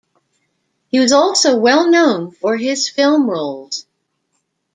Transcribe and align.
He 0.87 0.99
was 0.99 1.11
also 1.11 1.59
well 1.59 1.87
known 1.91 2.31
for 2.31 2.57
his 2.57 2.89
film 2.89 3.29
roles. 3.29 3.85